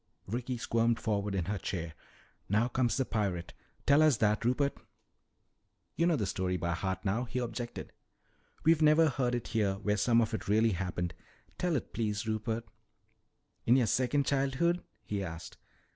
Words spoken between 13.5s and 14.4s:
"In your second